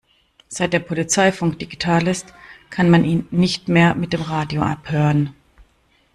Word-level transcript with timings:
Seit 0.47 0.73
der 0.73 0.79
Polizeifunk 0.79 1.59
digital 1.59 2.07
ist, 2.07 2.33
kann 2.71 2.89
man 2.89 3.05
ihn 3.05 3.27
nicht 3.29 3.67
mehr 3.67 3.93
mit 3.93 4.13
dem 4.13 4.23
Radio 4.23 4.63
abhören. 4.63 5.35